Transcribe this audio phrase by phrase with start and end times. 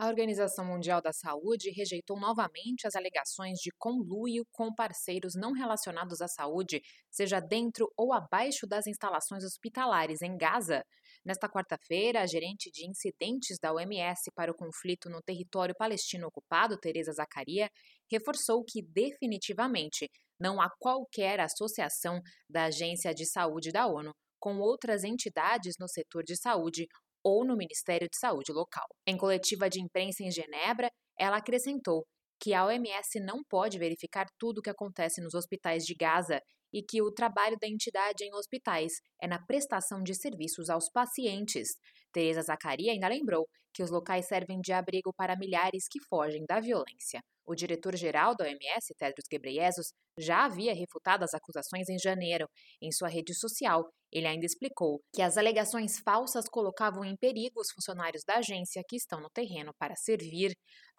[0.00, 6.22] A Organização Mundial da Saúde rejeitou novamente as alegações de conluio com parceiros não relacionados
[6.22, 6.80] à saúde,
[7.10, 10.82] seja dentro ou abaixo das instalações hospitalares em Gaza.
[11.22, 16.78] Nesta quarta-feira, a gerente de incidentes da OMS para o conflito no território palestino ocupado,
[16.78, 17.68] Teresa Zacaria,
[18.10, 20.08] reforçou que definitivamente
[20.40, 26.24] não há qualquer associação da Agência de Saúde da ONU com outras entidades no setor
[26.24, 26.86] de saúde
[27.24, 28.86] ou no Ministério de Saúde local.
[29.06, 32.06] Em coletiva de imprensa em Genebra, ela acrescentou
[32.40, 36.40] que a OMS não pode verificar tudo o que acontece nos hospitais de Gaza
[36.72, 41.68] e que o trabalho da entidade em hospitais é na prestação de serviços aos pacientes.
[42.12, 46.60] Teresa Zacaria ainda lembrou que os locais servem de abrigo para milhares que fogem da
[46.60, 47.22] violência.
[47.46, 52.46] O diretor-geral da OMS, Tedros Ghebreyesus, já havia refutado as acusações em janeiro.
[52.80, 57.70] Em sua rede social, ele ainda explicou que as alegações falsas colocavam em perigo os
[57.72, 60.52] funcionários da agência que estão no terreno para servir.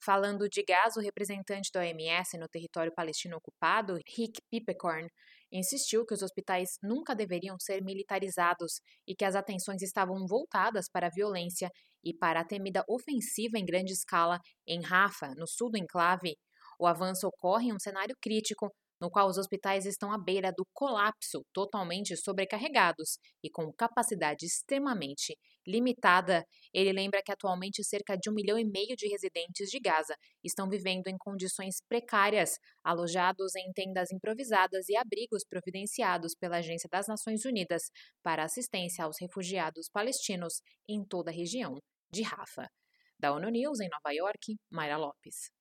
[0.03, 5.07] Falando de gás, o representante da OMS no território palestino ocupado, Rick Pipecorn,
[5.51, 11.05] insistiu que os hospitais nunca deveriam ser militarizados e que as atenções estavam voltadas para
[11.05, 11.69] a violência
[12.03, 16.35] e para a temida ofensiva em grande escala em Rafa, no sul do enclave.
[16.79, 20.65] O avanço ocorre em um cenário crítico no qual os hospitais estão à beira do
[20.73, 26.45] colapso, totalmente sobrecarregados e com capacidade extremamente limitada.
[26.73, 30.69] Ele lembra que atualmente cerca de um milhão e meio de residentes de Gaza estão
[30.69, 37.45] vivendo em condições precárias, alojados em tendas improvisadas e abrigos providenciados pela Agência das Nações
[37.45, 37.83] Unidas
[38.23, 41.79] para assistência aos refugiados palestinos em toda a região
[42.11, 42.67] de Rafa.
[43.19, 45.60] Da ONU News, em Nova York, Mayra Lopes.